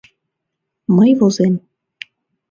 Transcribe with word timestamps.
Мый 0.95 1.11
возем... 1.19 1.53